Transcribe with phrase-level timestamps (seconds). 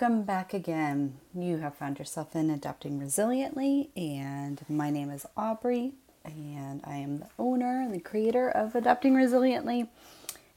[0.00, 1.18] Welcome back again.
[1.34, 5.92] You have found yourself in Adapting Resiliently, and my name is Aubrey,
[6.24, 9.88] and I am the owner and the creator of Adapting Resiliently.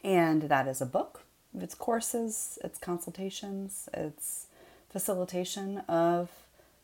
[0.02, 1.24] And that is a book,
[1.60, 4.48] it's courses, it's consultations, it's
[4.90, 6.30] facilitation of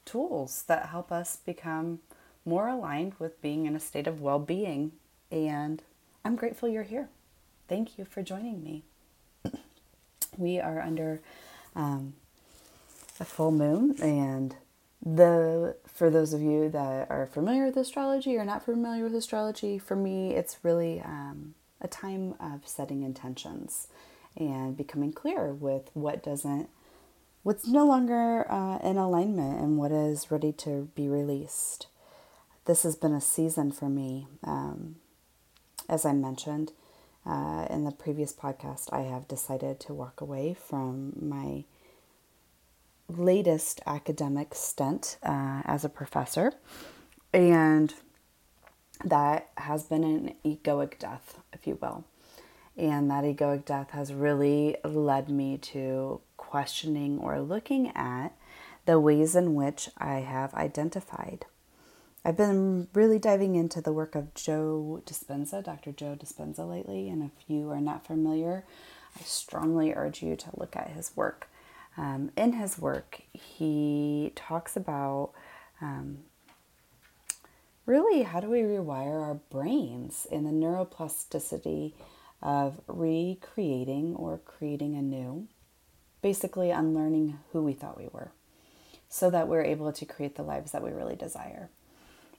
[0.03, 1.99] tools that help us become
[2.43, 4.91] more aligned with being in a state of well being.
[5.31, 5.81] And
[6.25, 7.07] I'm grateful you're here.
[7.69, 8.83] Thank you for joining me
[10.37, 11.21] we are under
[11.73, 12.15] um,
[13.19, 14.55] a full moon and
[15.05, 19.79] the for those of you that are familiar with astrology or not familiar with astrology
[19.79, 23.87] for me it's really um, a time of setting intentions
[24.35, 26.69] and becoming clear with what doesn't
[27.43, 31.87] what's no longer uh, in alignment and what is ready to be released.
[32.65, 34.97] This has been a season for me um,
[35.87, 36.71] as i mentioned
[37.25, 41.65] uh, in the previous podcast, I have decided to walk away from my
[43.09, 46.53] latest academic stint uh, as a professor,
[47.33, 47.93] and
[49.03, 52.05] that has been an egoic death, if you will.
[52.77, 58.29] And that egoic death has really led me to questioning or looking at
[58.85, 61.45] the ways in which I have identified
[62.25, 65.93] I've been really diving into the work of Joe Dispenza, Dr.
[65.93, 67.09] Joe Dispenza, lately.
[67.09, 68.65] And if you are not familiar,
[69.17, 71.49] I strongly urge you to look at his work.
[71.97, 75.31] Um, in his work, he talks about
[75.81, 76.19] um,
[77.85, 81.93] really how do we rewire our brains in the neuroplasticity
[82.41, 85.47] of recreating or creating anew,
[86.21, 88.31] basically unlearning who we thought we were,
[89.09, 91.69] so that we're able to create the lives that we really desire.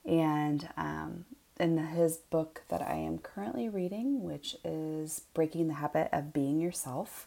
[0.06, 1.26] And um,
[1.58, 6.60] in his book that I am currently reading, which is Breaking the Habit of Being
[6.60, 7.26] Yourself,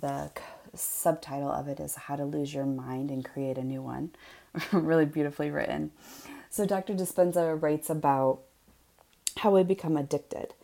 [0.00, 0.30] the
[0.74, 4.10] subtitle of it is How to Lose Your Mind and Create a New One.
[4.72, 5.90] really beautifully written.
[6.50, 6.94] So, Dr.
[6.94, 8.40] Dispenza writes about
[9.38, 10.54] how we become addicted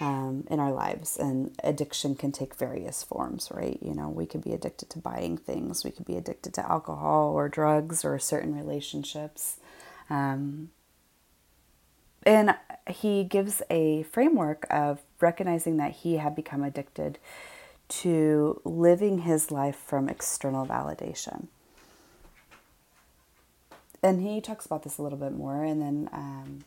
[0.00, 3.78] um, in our lives, and addiction can take various forms, right?
[3.82, 7.32] You know, we could be addicted to buying things, we could be addicted to alcohol
[7.32, 9.58] or drugs or certain relationships.
[10.10, 10.70] Um,
[12.26, 12.56] and
[12.88, 17.18] he gives a framework of recognizing that he had become addicted
[17.88, 21.48] to living his life from external validation.
[24.02, 26.64] And he talks about this a little bit more, and then um,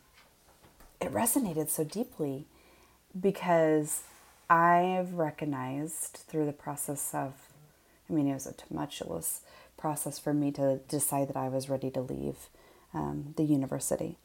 [0.99, 2.45] it resonated so deeply
[3.19, 4.03] because
[4.49, 7.33] I've recognized through the process of,
[8.09, 9.41] I mean, it was a tumultuous
[9.77, 12.49] process for me to decide that I was ready to leave
[12.93, 14.17] um, the university.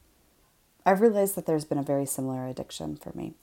[0.85, 3.33] I've realized that there's been a very similar addiction for me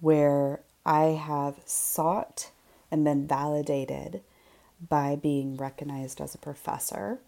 [0.00, 2.50] where I have sought
[2.94, 4.20] and been validated
[4.88, 7.18] by being recognized as a professor.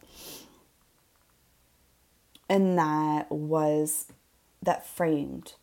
[2.49, 4.07] And that was,
[4.63, 5.55] that framed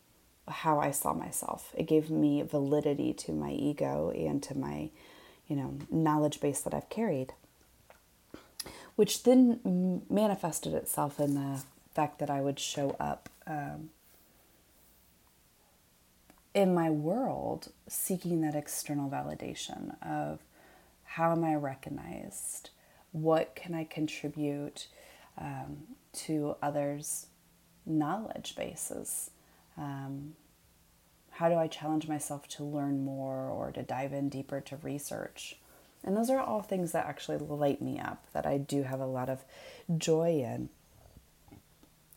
[0.46, 1.72] how I saw myself.
[1.74, 4.90] It gave me validity to my ego and to my,
[5.47, 7.31] you know, knowledge base that I've carried,
[8.97, 11.63] which then manifested itself in the
[11.96, 13.92] fact that I would show up um,
[16.53, 20.40] in my world seeking that external validation of
[21.03, 22.69] how am I recognized?
[23.12, 24.88] What can I contribute
[25.38, 27.28] um, to others'
[27.86, 29.31] knowledge bases?
[29.78, 30.36] Um,
[31.31, 35.58] how do I challenge myself to learn more or to dive in deeper to research?
[36.03, 39.06] And those are all things that actually light me up, that I do have a
[39.06, 39.44] lot of
[39.97, 40.69] joy in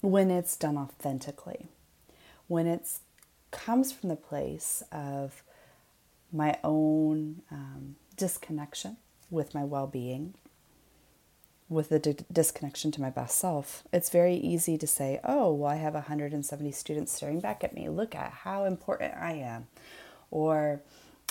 [0.01, 1.67] when it's done authentically,
[2.49, 2.89] when it
[3.57, 5.43] comes from the place of
[6.33, 8.97] my own um, disconnection
[9.31, 10.35] with my well being,
[11.69, 13.85] with the d- disconnection to my best self.
[13.93, 17.89] It's very easy to say, oh, well, I have 170 students staring back at me.
[17.89, 19.67] Look at how important I am.
[20.31, 20.83] Or,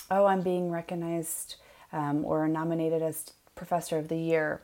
[0.10, 1.56] oh, I'm being recognized
[1.94, 4.62] um, or nominated as Professor of the Year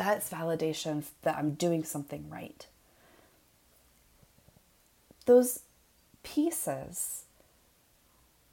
[0.00, 2.66] that's validation that I'm doing something right.
[5.26, 5.60] Those
[6.22, 7.24] pieces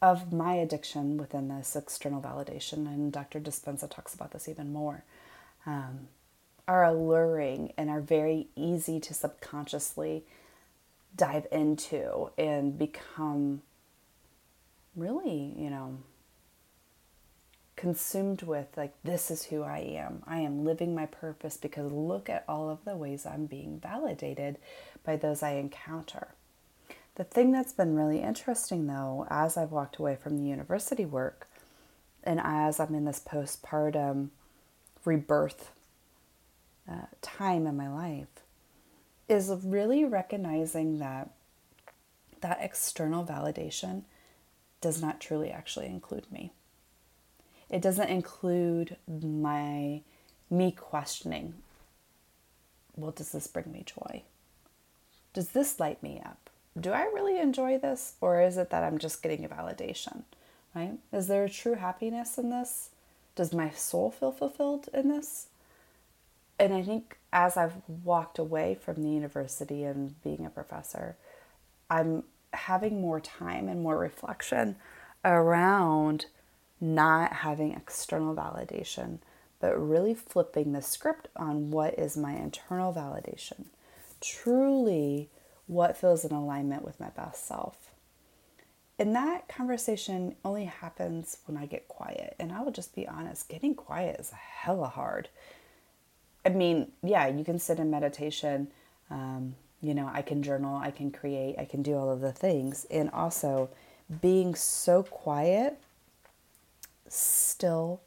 [0.02, 3.40] of my addiction within this external validation, and Dr.
[3.40, 5.04] Dispenza talks about this even more,
[5.66, 6.08] um,
[6.68, 10.24] are alluring and are very easy to subconsciously
[11.16, 13.62] dive into and become
[14.96, 15.98] really, you know,
[17.76, 20.24] consumed with like this is who I am.
[20.28, 24.58] I am living my purpose because look at all of the ways I'm being validated
[25.06, 26.30] by those I encounter.
[27.18, 31.48] The thing that's been really interesting though as I've walked away from the university work
[32.24, 34.30] and as I'm in this postpartum
[35.04, 35.72] rebirth
[36.88, 38.28] uh, time in my life,
[39.28, 41.32] is really recognizing that
[42.42, 44.04] that external validation
[44.80, 46.52] does not truly actually include me.
[47.70, 50.02] It doesn't include my
[50.50, 51.56] me questioning,
[52.96, 54.24] well, does this bring me joy?
[55.34, 56.47] Does this light me up?
[56.80, 58.14] Do I really enjoy this?
[58.22, 60.24] Or is it that I'm just getting a validation?
[60.76, 60.98] Right?
[61.12, 62.90] Is there a true happiness in this?
[63.36, 65.48] Does my soul feel fulfilled in this?
[66.60, 71.16] And I think as I've walked away from the university and being a professor,
[71.90, 74.76] I'm having more time and more reflection
[75.24, 76.26] around
[76.80, 79.20] not having external validation,
[79.60, 83.66] but really flipping the script on what is my internal validation.
[84.22, 85.30] Truly,
[85.68, 87.92] what feels in alignment with my best self.
[89.00, 92.36] And that conversation only happens when I get quiet.
[92.40, 95.30] And I will just be honest, getting quiet is hella hard.
[96.46, 98.70] I mean, yeah, you can sit in meditation.
[99.12, 102.32] Um, you know, I can journal, I can create, I can do all of the
[102.32, 102.86] things.
[102.90, 103.70] And also
[104.22, 105.78] being so quiet,
[107.08, 108.02] still,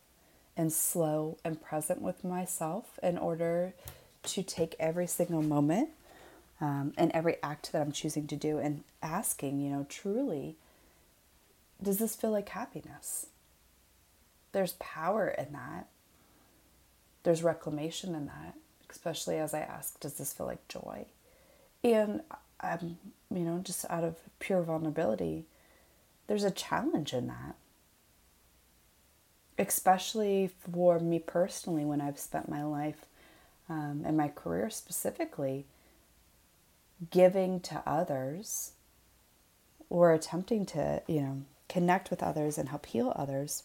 [0.56, 3.74] and slow and present with myself in order
[4.22, 5.90] to take every single moment
[6.60, 10.56] um, and every act that I'm choosing to do and asking, you know, truly,
[11.82, 13.26] does this feel like happiness?
[14.52, 15.86] There's power in that.
[17.22, 18.54] There's reclamation in that,
[18.90, 21.06] especially as I ask, does this feel like joy?
[21.82, 22.22] And
[22.60, 22.98] I'm,
[23.30, 25.44] you know, just out of pure vulnerability,
[26.26, 27.56] there's a challenge in that.
[29.58, 33.06] Especially for me personally, when I've spent my life
[33.68, 35.66] um, and my career specifically
[37.10, 38.72] giving to others
[39.88, 43.62] or attempting to, you know, connect with others and help heal others,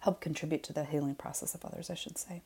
[0.00, 2.42] help contribute to the healing process of others, I should say.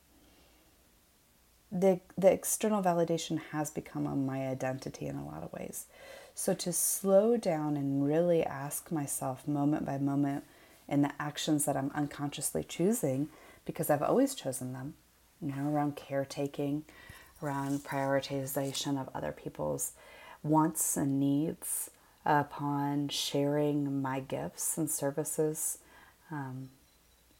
[1.72, 5.86] The, the external validation has become my identity in a lot of ways.
[6.34, 10.44] So to slow down and really ask myself moment by moment
[10.88, 13.28] in the actions that I'm unconsciously choosing,
[13.64, 14.94] because I've always chosen them,
[15.40, 16.84] you know, around caretaking,
[17.44, 19.92] around prioritization of other people's
[20.42, 21.90] wants and needs
[22.24, 25.78] upon sharing my gifts and services
[26.30, 26.70] um,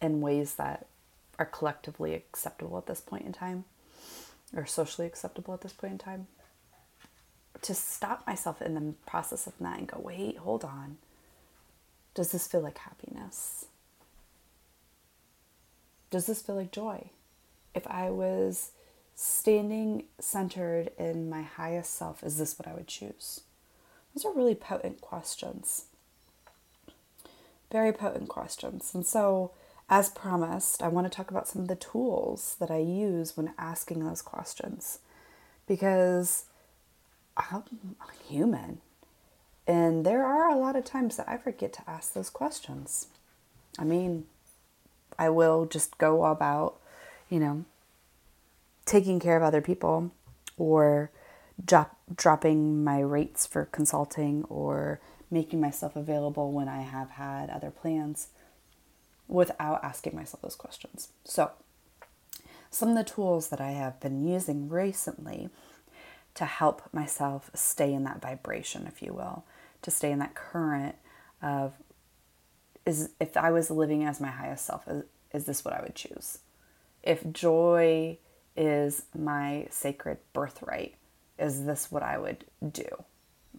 [0.00, 0.86] in ways that
[1.38, 3.64] are collectively acceptable at this point in time
[4.54, 6.26] or socially acceptable at this point in time.
[7.62, 10.98] To stop myself in the process of that and go, wait, hold on.
[12.14, 13.64] Does this feel like happiness?
[16.10, 17.10] Does this feel like joy?
[17.74, 18.70] If I was
[19.14, 23.42] standing centered in my highest self, is this what I would choose?
[24.14, 25.86] Those are really potent questions.
[27.70, 28.92] Very potent questions.
[28.94, 29.52] And so,
[29.88, 33.52] as promised, I want to talk about some of the tools that I use when
[33.58, 35.00] asking those questions
[35.66, 36.44] because
[37.36, 37.64] I'm
[38.28, 38.80] human.
[39.66, 43.08] And there are a lot of times that I forget to ask those questions.
[43.78, 44.26] I mean,
[45.18, 46.76] I will just go about,
[47.28, 47.64] you know,
[48.84, 50.12] taking care of other people
[50.56, 51.10] or
[51.62, 55.00] drop, dropping my rates for consulting or
[55.30, 58.28] making myself available when I have had other plans
[59.26, 61.08] without asking myself those questions.
[61.24, 61.52] So,
[62.70, 65.48] some of the tools that I have been using recently
[66.34, 69.44] to help myself stay in that vibration, if you will,
[69.82, 70.96] to stay in that current
[71.40, 71.74] of
[72.84, 75.94] is if I was living as my highest self, is, is this what I would
[75.94, 76.38] choose?
[77.02, 78.18] If joy
[78.56, 80.94] is my sacred birthright.
[81.38, 82.86] Is this what I would do?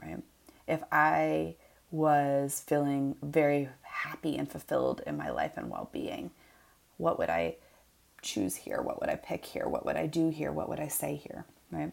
[0.02, 0.22] Right?
[0.68, 1.56] If I
[1.92, 6.32] was feeling very happy and fulfilled in my life and well being,
[6.98, 7.56] what would I
[8.22, 8.82] choose here?
[8.82, 9.68] What would I pick here?
[9.68, 10.52] What would I do here?
[10.52, 11.46] What would I say here?
[11.72, 11.92] Right?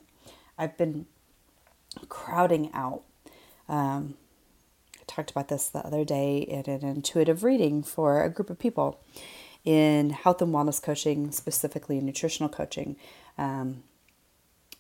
[0.56, 1.06] I've been
[2.08, 3.02] crowding out.
[3.68, 4.14] Um,
[5.00, 8.58] I talked about this the other day in an intuitive reading for a group of
[8.58, 9.00] people
[9.64, 12.96] in health and wellness coaching, specifically nutritional coaching.
[13.38, 13.82] Um,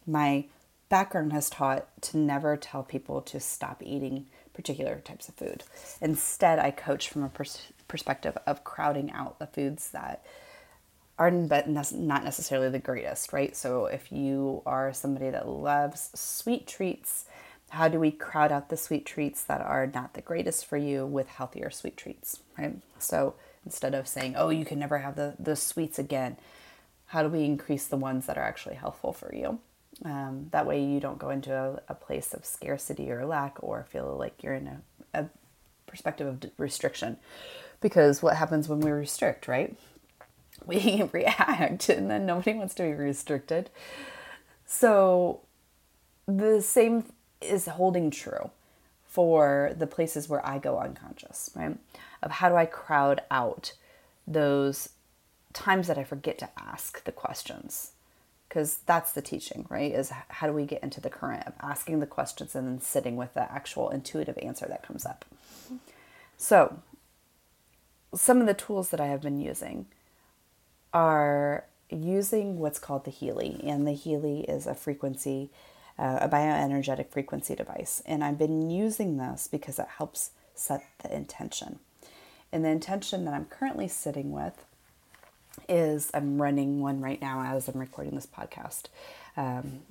[0.06, 0.46] my
[0.88, 5.64] background has taught to never tell people to stop eating particular types of food.
[6.00, 10.24] Instead, I coach from a pers- perspective of crowding out the foods that
[11.18, 13.56] are but not necessarily the greatest, right?
[13.56, 17.26] So if you are somebody that loves sweet treats,
[17.72, 21.06] how do we crowd out the sweet treats that are not the greatest for you
[21.06, 22.76] with healthier sweet treats, right?
[22.98, 26.36] So instead of saying, oh, you can never have the, the sweets again.
[27.06, 29.58] How do we increase the ones that are actually helpful for you?
[30.04, 33.84] Um, that way, you don't go into a, a, place of scarcity or lack or
[33.84, 34.82] feel like you're in a,
[35.14, 35.26] a
[35.86, 37.16] perspective of restriction.
[37.80, 39.78] because what happens when we restrict, right?
[40.66, 43.70] We react and then nobody wants to be restricted.
[44.64, 45.40] So
[46.26, 47.04] the same
[47.44, 48.50] is holding true
[49.06, 51.76] for the places where I go unconscious, right?
[52.22, 53.74] Of how do I crowd out
[54.26, 54.88] those
[55.52, 57.92] times that I forget to ask the questions?
[58.48, 59.92] Because that's the teaching, right?
[59.92, 63.16] Is how do we get into the current of asking the questions and then sitting
[63.16, 65.24] with the actual intuitive answer that comes up?
[66.36, 66.78] So,
[68.14, 69.86] some of the tools that I have been using
[70.92, 75.50] are using what's called the Healy, and the Healy is a frequency
[76.02, 78.02] uh, a bioenergetic frequency device.
[78.04, 81.78] And I've been using this because it helps set the intention.
[82.50, 84.64] And the intention that I'm currently sitting with
[85.68, 88.86] is I'm running one right now as I'm recording this podcast.
[89.36, 89.82] Um,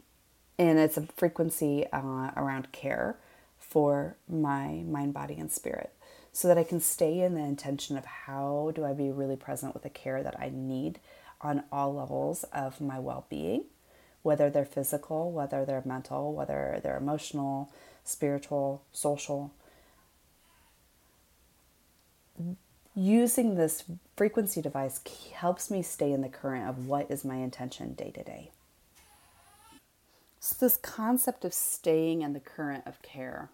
[0.60, 3.16] and it's a frequency uh, around care
[3.58, 5.94] for my mind, body, and spirit
[6.34, 9.74] so that I can stay in the intention of how do I be really present
[9.74, 11.00] with the care that I need
[11.40, 13.64] on all levels of my well being
[14.24, 17.72] whether they're physical, whether they're mental, whether they're emotional,
[18.04, 19.52] spiritual, social.
[22.96, 23.84] Using this
[24.16, 25.00] frequency device
[25.36, 28.52] helps me stay in the current of what is my intention day to day.
[30.40, 33.50] So, this concept of staying in the current of care,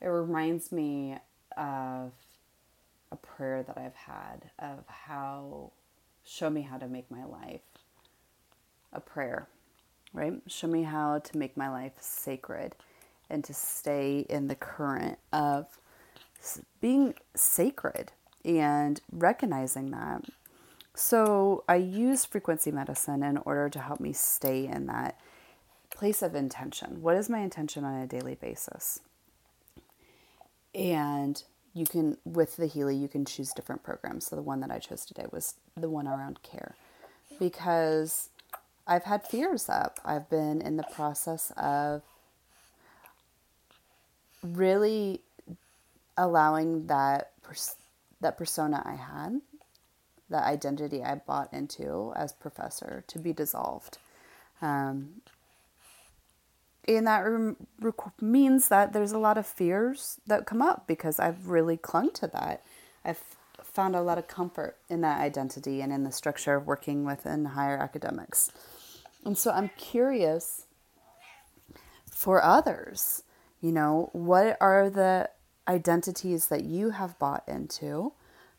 [0.00, 1.18] it reminds me
[1.56, 2.12] of
[3.12, 5.72] a prayer that I've had of how
[6.24, 7.60] show me how to make my life
[8.92, 9.48] a prayer,
[10.12, 10.34] right?
[10.46, 12.74] Show me how to make my life sacred
[13.30, 15.66] and to stay in the current of
[16.80, 18.12] being sacred
[18.44, 20.24] and recognizing that.
[20.94, 25.18] So I use frequency medicine in order to help me stay in that
[25.90, 27.00] place of intention.
[27.00, 29.00] What is my intention on a daily basis?
[30.74, 31.42] And
[31.74, 34.26] you can with the Healy you can choose different programs.
[34.26, 36.74] So the one that I chose today was the one around care
[37.38, 38.28] because
[38.86, 40.00] I've had fears up.
[40.04, 42.02] I've been in the process of
[44.42, 45.20] really
[46.16, 47.76] allowing that pers-
[48.20, 49.40] that persona I had,
[50.30, 53.98] that identity I bought into as professor to be dissolved.
[54.60, 55.22] Um,
[56.88, 57.56] and that
[58.20, 62.26] means that there's a lot of fears that come up because I've really clung to
[62.28, 62.62] that.
[63.04, 63.22] I've
[63.62, 67.44] found a lot of comfort in that identity and in the structure of working within
[67.44, 68.50] higher academics.
[69.24, 70.66] And so I'm curious
[72.10, 73.22] for others,
[73.60, 75.30] you know, what are the
[75.68, 78.12] identities that you have bought into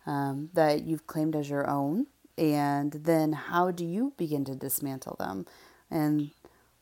[0.06, 2.08] um, that you've claimed as your own?
[2.38, 5.46] And then how do you begin to dismantle them?
[5.92, 6.32] And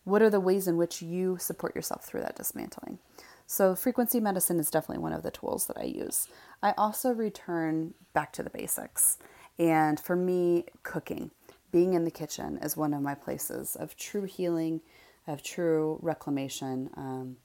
[0.03, 2.99] what are the ways in which you support yourself through that dismantling?
[3.45, 6.27] So, frequency medicine is definitely one of the tools that I use.
[6.63, 9.17] I also return back to the basics.
[9.59, 11.31] And for me, cooking,
[11.71, 14.81] being in the kitchen is one of my places of true healing,
[15.27, 16.89] of true reclamation.
[16.95, 17.37] Um,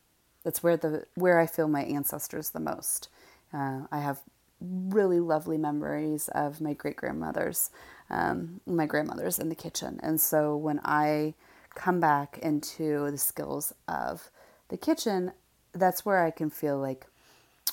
[0.45, 3.09] that's where the where I feel my ancestors the most.
[3.53, 4.21] Uh, I have
[4.61, 7.71] really lovely memories of my great grandmothers,
[8.11, 11.35] um, my grandmothers in the kitchen, and so when I
[11.77, 14.31] come back into the skills of
[14.69, 15.31] the kitchen,
[15.73, 17.07] that's where I can feel like,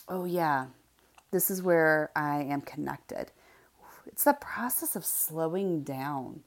[0.08, 0.68] oh, yeah,
[1.32, 3.32] this is where I am connected.
[4.06, 6.42] It's the process of slowing down.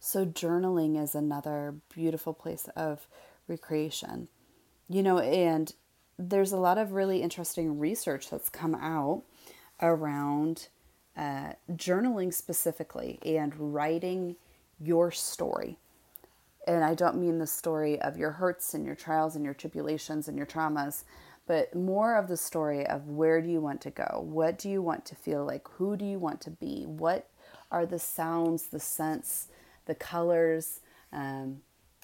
[0.00, 3.06] So, journaling is another beautiful place of
[3.48, 4.28] recreation.
[4.88, 5.72] You know, and
[6.18, 9.22] there's a lot of really interesting research that's come out
[9.80, 10.68] around
[11.16, 14.36] uh, journaling specifically and writing
[14.78, 15.78] your story
[16.66, 20.28] and I don't mean the story of your hurts and your trials and your tribulations
[20.28, 21.04] and your traumas,
[21.46, 24.24] but more of the story of where do you want to go?
[24.26, 25.68] What do you want to feel like?
[25.72, 26.84] Who do you want to be?
[26.86, 27.28] What
[27.70, 29.48] are the sounds, the scents,
[29.84, 30.80] the colors,
[31.12, 31.60] um,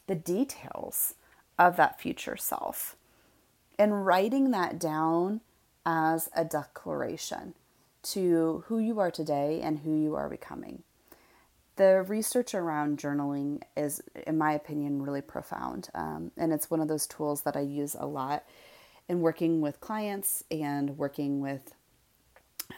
[0.06, 1.14] the details
[1.58, 2.96] of that future self?
[3.78, 5.40] And writing that down
[5.86, 7.54] as a declaration
[8.02, 10.82] to who you are today and who you are becoming
[11.80, 15.88] the research around journaling is, in my opinion, really profound.
[15.94, 18.44] Um, and it's one of those tools that I use a lot
[19.08, 21.72] in working with clients and working with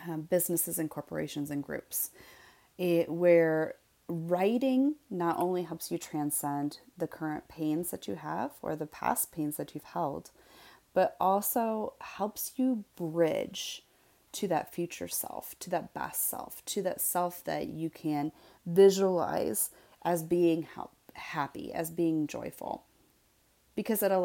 [0.08, 2.10] uh, businesses and corporations and groups,
[2.78, 3.74] it, where
[4.06, 9.32] writing not only helps you transcend the current pains that you have or the past
[9.32, 10.30] pains that you've held,
[10.94, 13.82] but also helps you bridge
[14.32, 18.32] to that future self, to that best self, to that self that you can
[18.66, 19.70] visualize
[20.04, 20.66] as being
[21.14, 22.84] happy, as being joyful.
[23.74, 24.20] Because it allows